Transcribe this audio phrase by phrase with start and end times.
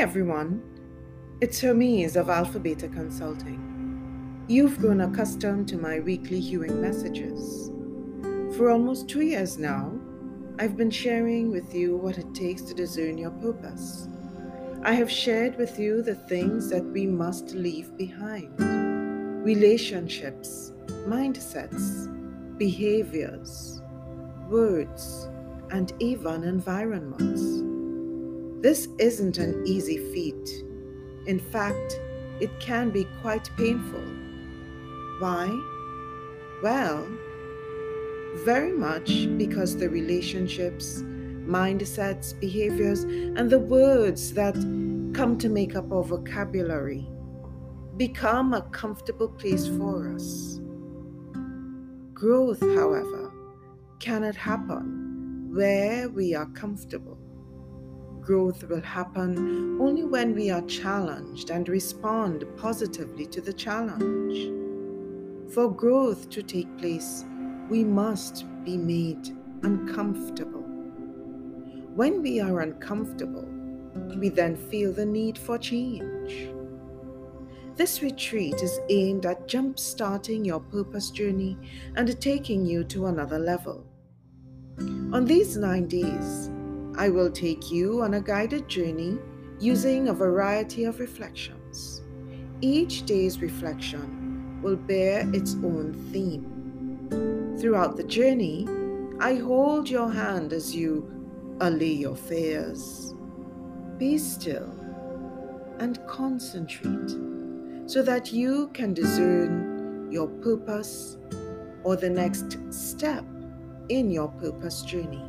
[0.00, 0.62] Everyone,
[1.42, 4.46] it's Hermes of Alpha Beta Consulting.
[4.48, 7.70] You've grown accustomed to my weekly hewing messages.
[8.56, 9.92] For almost two years now,
[10.58, 14.08] I've been sharing with you what it takes to discern your purpose.
[14.84, 18.58] I have shared with you the things that we must leave behind
[19.44, 20.72] relationships,
[21.06, 22.08] mindsets,
[22.56, 23.82] behaviors,
[24.48, 25.28] words,
[25.68, 27.69] and even environments.
[28.60, 30.64] This isn't an easy feat.
[31.26, 31.98] In fact,
[32.40, 34.02] it can be quite painful.
[35.18, 35.48] Why?
[36.62, 37.06] Well,
[38.44, 44.54] very much because the relationships, mindsets, behaviors, and the words that
[45.14, 47.08] come to make up our vocabulary
[47.96, 50.60] become a comfortable place for us.
[52.14, 53.32] Growth, however,
[53.98, 57.19] cannot happen where we are comfortable.
[58.20, 64.52] Growth will happen only when we are challenged and respond positively to the challenge.
[65.52, 67.24] For growth to take place,
[67.68, 70.60] we must be made uncomfortable.
[71.94, 73.48] When we are uncomfortable,
[74.16, 76.50] we then feel the need for change.
[77.76, 81.56] This retreat is aimed at jump starting your purpose journey
[81.96, 83.86] and taking you to another level.
[84.78, 86.50] On these nine days,
[86.96, 89.18] I will take you on a guided journey
[89.58, 92.02] using a variety of reflections.
[92.60, 97.56] Each day's reflection will bear its own theme.
[97.58, 98.66] Throughout the journey,
[99.20, 101.10] I hold your hand as you
[101.60, 103.14] allay your fears.
[103.98, 104.74] Be still
[105.78, 107.10] and concentrate
[107.86, 111.18] so that you can discern your purpose
[111.82, 113.24] or the next step
[113.88, 115.28] in your purpose journey.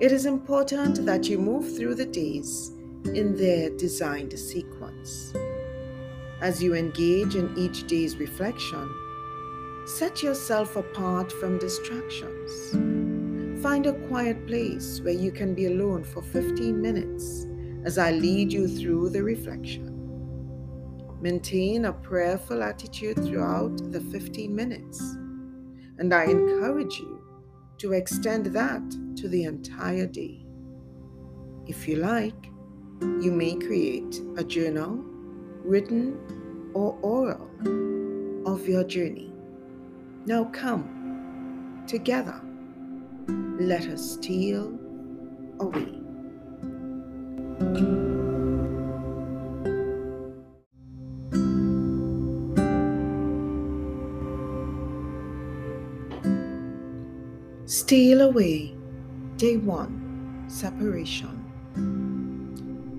[0.00, 2.72] It is important that you move through the days
[3.14, 5.32] in their designed sequence.
[6.40, 8.90] As you engage in each day's reflection,
[9.86, 12.72] set yourself apart from distractions.
[13.62, 17.46] Find a quiet place where you can be alone for 15 minutes
[17.84, 19.88] as I lead you through the reflection.
[21.20, 25.00] Maintain a prayerful attitude throughout the 15 minutes,
[25.98, 27.22] and I encourage you
[27.78, 28.82] to extend that
[29.16, 30.44] to the entire day.
[31.66, 32.50] If you like,
[33.00, 35.04] you may create a journal,
[35.64, 37.48] written or oral,
[38.46, 39.32] of your journey.
[40.26, 42.40] Now come, together,
[43.58, 44.78] let us steal
[45.60, 46.02] away.
[57.92, 58.74] Steal away.
[59.36, 61.36] Day 1 Separation.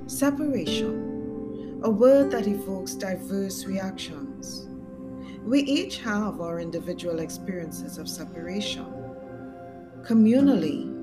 [0.05, 4.67] Separation, a word that evokes diverse reactions.
[5.43, 8.85] We each have our individual experiences of separation.
[10.03, 10.93] Communally,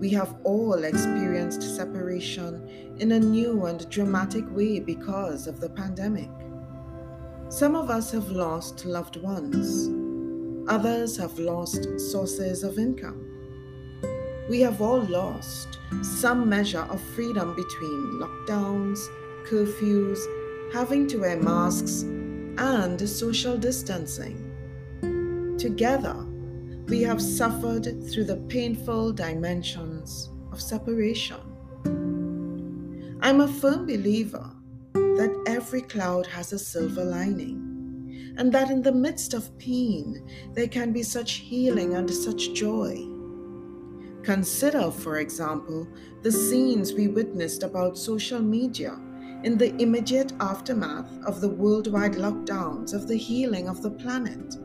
[0.00, 6.30] we have all experienced separation in a new and dramatic way because of the pandemic.
[7.50, 9.97] Some of us have lost loved ones
[10.68, 13.24] Others have lost sources of income.
[14.50, 18.98] We have all lost some measure of freedom between lockdowns,
[19.46, 20.18] curfews,
[20.74, 24.44] having to wear masks, and social distancing.
[25.58, 26.26] Together,
[26.88, 31.40] we have suffered through the painful dimensions of separation.
[33.22, 34.50] I'm a firm believer
[34.92, 37.67] that every cloud has a silver lining
[38.38, 42.96] and that in the midst of pain, there can be such healing and such joy.
[44.22, 45.88] Consider, for example,
[46.22, 48.96] the scenes we witnessed about social media
[49.42, 54.56] in the immediate aftermath of the worldwide lockdowns of the healing of the planet.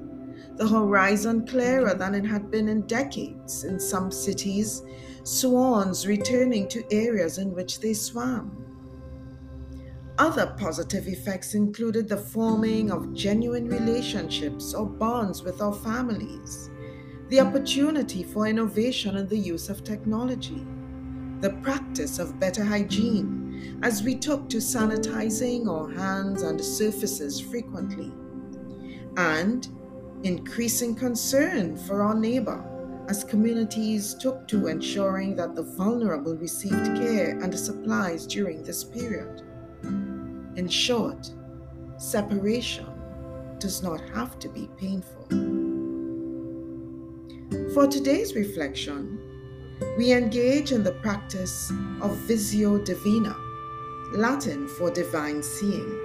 [0.58, 4.84] The horizon clearer than it had been in decades in some cities,
[5.24, 8.73] swans returning to areas in which they swam
[10.18, 16.70] other positive effects included the forming of genuine relationships or bonds with our families,
[17.30, 20.66] the opportunity for innovation in the use of technology,
[21.40, 28.12] the practice of better hygiene as we took to sanitizing our hands and surfaces frequently,
[29.18, 29.68] and
[30.24, 32.64] increasing concern for our neighbor
[33.10, 39.44] as communities took to ensuring that the vulnerable received care and supplies during this period.
[40.56, 41.32] In short,
[41.98, 42.86] separation
[43.58, 45.26] does not have to be painful.
[47.74, 49.20] For today's reflection,
[49.98, 51.72] we engage in the practice
[52.02, 53.36] of Visio Divina,
[54.14, 56.00] Latin for divine seeing.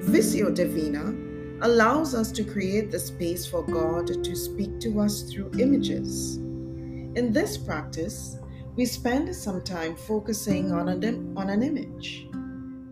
[0.00, 1.14] Visio Divina
[1.62, 6.36] allows us to create the space for God to speak to us through images.
[6.36, 8.36] In this practice,
[8.76, 12.29] we spend some time focusing on an, on an image.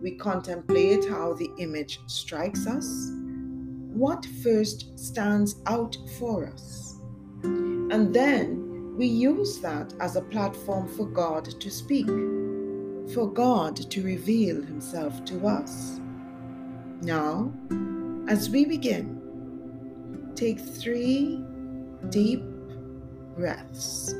[0.01, 3.11] We contemplate how the image strikes us,
[3.93, 6.95] what first stands out for us,
[7.43, 12.07] and then we use that as a platform for God to speak,
[13.13, 15.99] for God to reveal Himself to us.
[17.01, 17.51] Now,
[18.27, 19.21] as we begin,
[20.35, 21.41] take three
[22.09, 22.43] deep
[23.35, 24.13] breaths.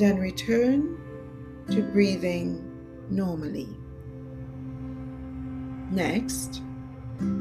[0.00, 0.98] Then return
[1.70, 2.66] to breathing
[3.10, 3.68] normally.
[5.90, 6.62] Next,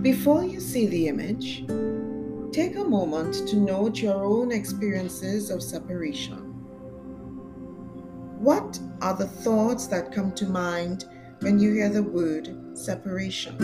[0.01, 1.65] before you see the image,
[2.51, 6.37] take a moment to note your own experiences of separation.
[8.39, 11.05] What are the thoughts that come to mind
[11.39, 13.55] when you hear the word separation?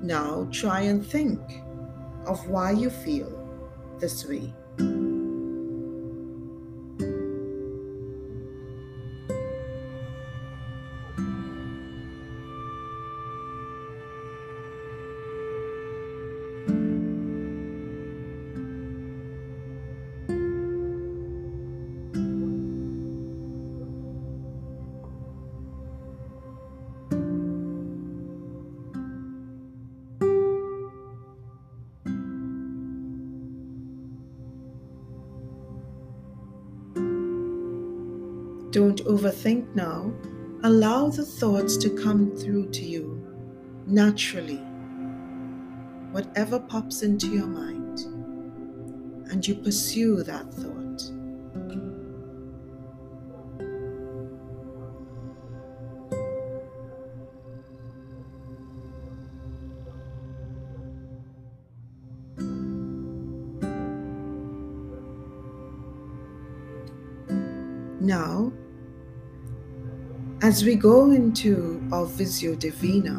[0.00, 1.40] Now try and think
[2.24, 3.32] of why you feel
[3.98, 5.17] this way you
[38.78, 40.12] Don't overthink now.
[40.62, 43.20] Allow the thoughts to come through to you
[43.88, 44.62] naturally.
[46.12, 48.02] Whatever pops into your mind,
[49.32, 50.78] and you pursue that thought.
[68.00, 68.52] Now,
[70.48, 73.16] as we go into our Visio Divina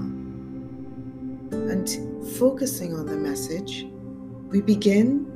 [1.51, 1.87] and
[2.39, 3.85] focusing on the message,
[4.47, 5.27] we begin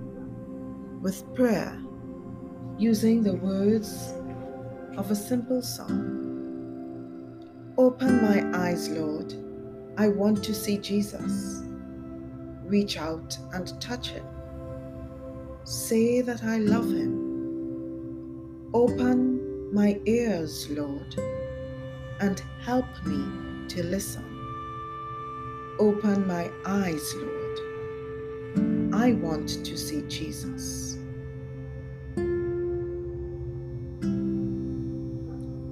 [1.04, 1.80] with prayer
[2.80, 4.12] using the words
[4.98, 5.94] of a simple song.
[7.78, 9.31] Open my eyes, Lord.
[9.96, 11.62] I want to see Jesus.
[12.63, 14.25] Reach out and touch him.
[15.63, 18.72] Say that I love him.
[18.74, 21.16] Open my ears, Lord
[22.19, 24.24] and help me to listen.
[25.80, 27.60] Open my eyes, Lord.
[28.94, 30.98] I want to see Jesus.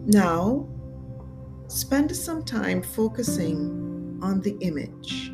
[0.07, 0.67] Now,
[1.67, 5.31] spend some time focusing on the image.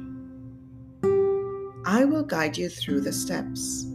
[1.85, 3.85] I will guide you through the steps.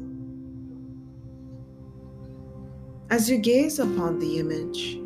[3.10, 4.98] As you gaze upon the image,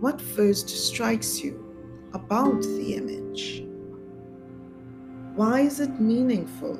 [0.00, 1.62] what first strikes you
[2.14, 3.64] about the image?
[5.34, 6.78] Why is it meaningful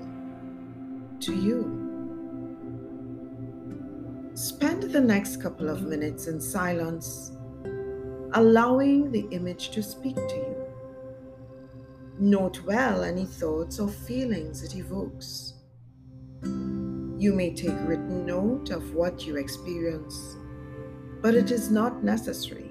[1.20, 1.76] to you?
[4.32, 7.32] Spend the next couple of minutes in silence,
[8.32, 10.56] allowing the image to speak to you.
[12.18, 15.54] Note well any thoughts or feelings it evokes.
[16.42, 20.36] You may take written note of what you experience,
[21.20, 22.69] but it is not necessary.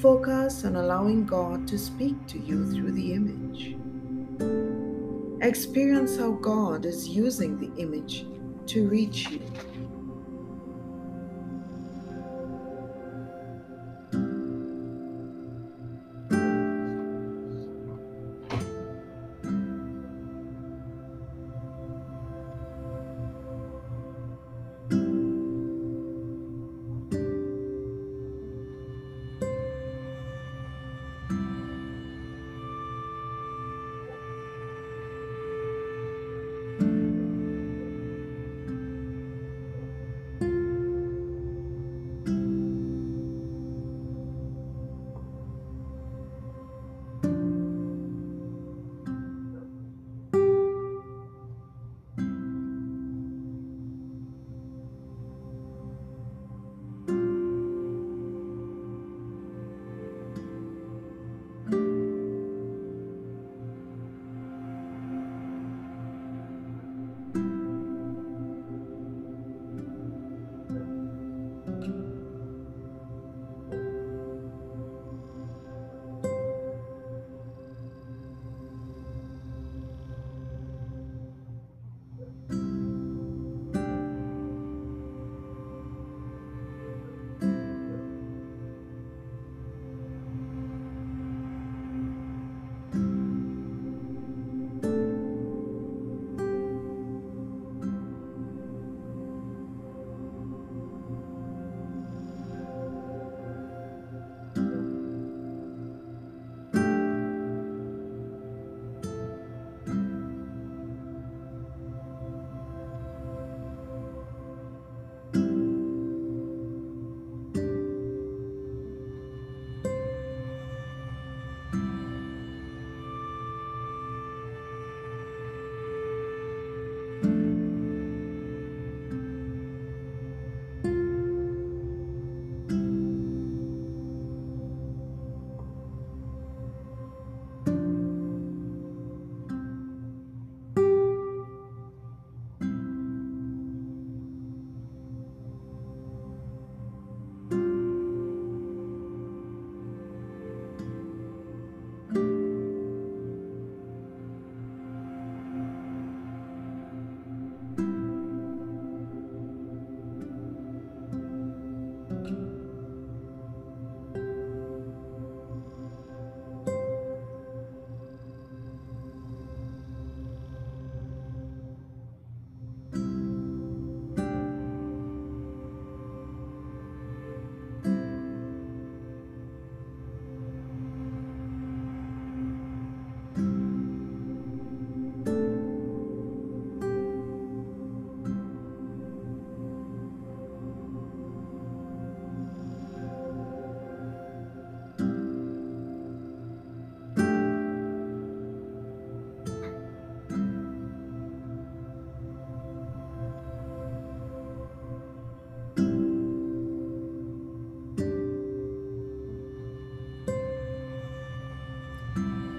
[0.00, 3.76] Focus on allowing God to speak to you through the image.
[5.42, 8.26] Experience how God is using the image
[8.66, 9.40] to reach you.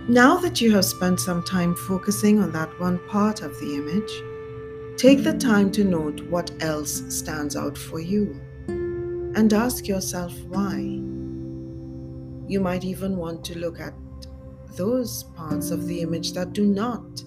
[0.08, 5.00] Now that you have spent some time focusing on that one part of the image,
[5.00, 10.78] take the time to note what else stands out for you and ask yourself why.
[12.48, 13.96] You might even want to look at
[14.76, 17.24] those parts of the image that do not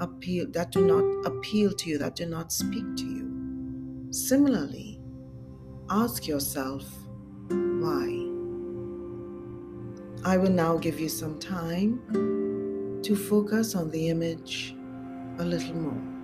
[0.00, 4.98] appeal that do not appeal to you that do not speak to you similarly
[5.90, 6.84] ask yourself
[7.48, 8.29] why
[10.24, 11.98] i will now give you some time
[13.02, 14.74] to focus on the image
[15.38, 16.19] a little more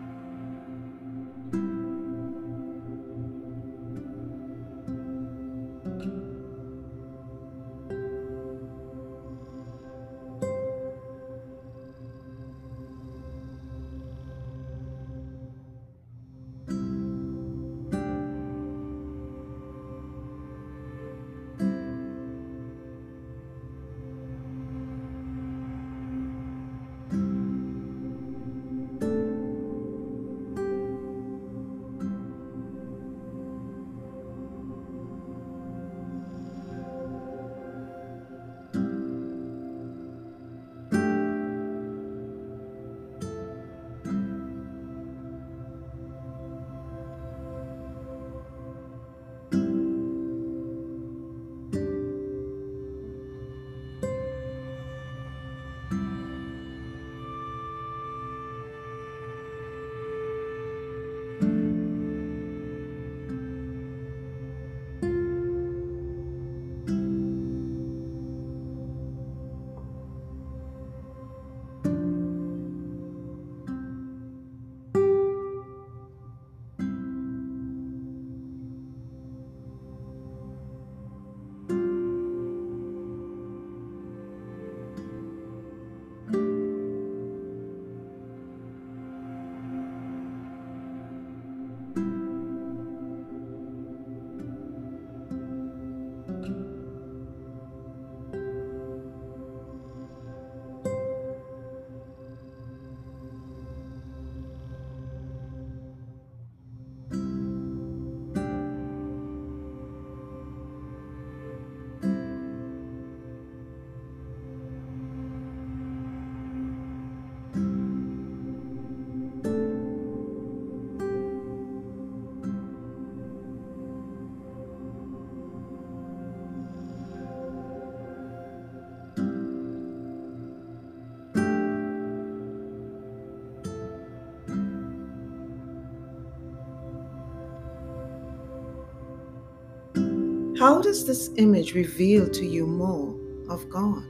[140.59, 143.15] How does this image reveal to you more
[143.51, 144.07] of God?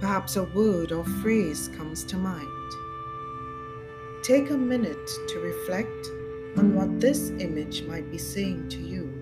[0.00, 2.48] Perhaps a word or phrase comes to mind.
[4.22, 6.06] Take a minute to reflect
[6.56, 9.12] on what this image might be saying to you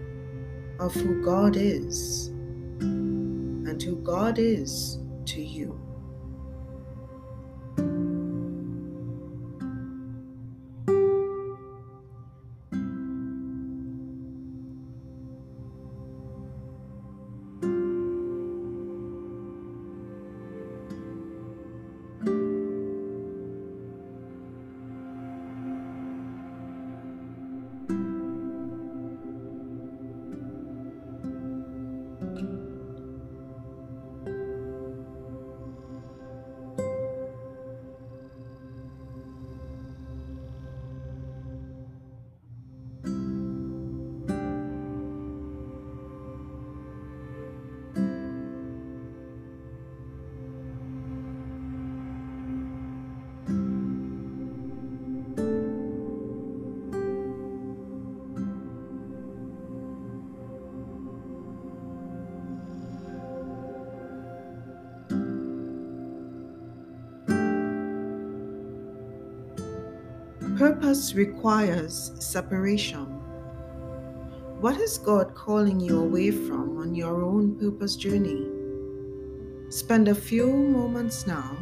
[0.78, 2.28] of who God is
[2.78, 5.65] and who God is to you.
[70.58, 73.04] Purpose requires separation.
[74.62, 78.46] What is God calling you away from on your own purpose journey?
[79.68, 81.58] Spend a few moments now,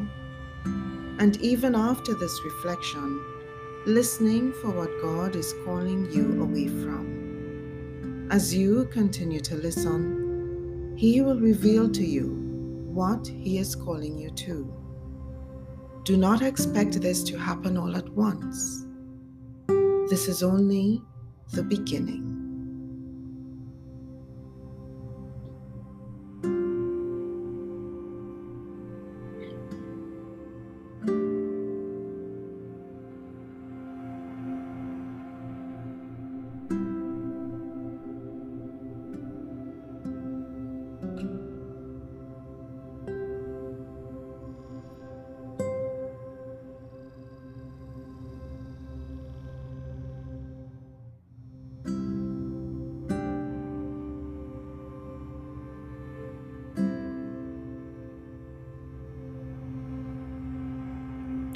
[1.19, 3.21] and even after this reflection,
[3.85, 8.29] listening for what God is calling you away from.
[8.31, 12.29] As you continue to listen, He will reveal to you
[12.93, 14.84] what He is calling you to.
[16.05, 18.85] Do not expect this to happen all at once.
[20.11, 21.01] This is only
[21.53, 22.44] the beginning.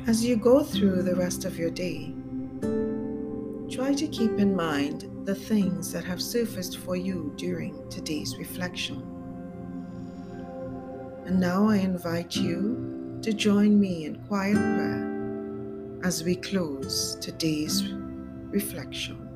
[0.09, 2.14] As you go through the rest of your day,
[3.71, 9.03] try to keep in mind the things that have surfaced for you during today's reflection.
[11.27, 17.92] And now I invite you to join me in quiet prayer as we close today's
[18.49, 19.29] reflection.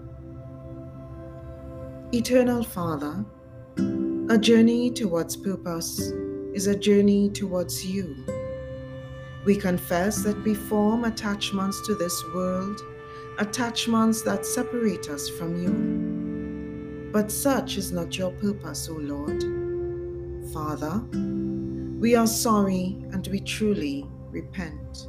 [2.14, 3.26] Eternal Father,
[4.30, 5.98] a journey towards purpose
[6.54, 8.41] is a journey towards you.
[9.44, 12.81] We confess that we form attachments to this world,
[13.38, 17.11] attachments that separate us from you.
[17.12, 19.42] But such is not your purpose, O Lord.
[20.52, 21.02] Father,
[21.98, 25.09] we are sorry and we truly repent.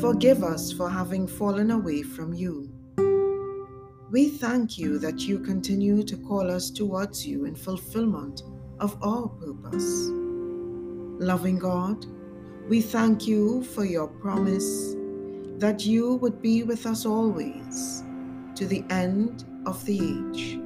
[0.00, 2.72] Forgive us for having fallen away from you.
[4.10, 8.42] We thank you that you continue to call us towards you in fulfillment
[8.78, 10.08] of our purpose.
[11.22, 12.06] Loving God,
[12.70, 14.94] we thank you for your promise
[15.58, 18.04] that you would be with us always
[18.54, 20.60] to the end of the age.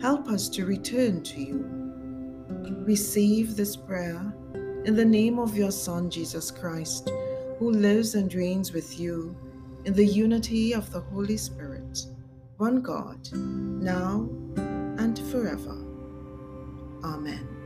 [0.00, 1.62] Help us to return to you.
[2.86, 4.32] Receive this prayer
[4.86, 7.12] in the name of your Son, Jesus Christ,
[7.58, 9.36] who lives and reigns with you
[9.84, 12.06] in the unity of the Holy Spirit
[12.56, 15.76] one God, now and forever.
[17.04, 17.57] Amen.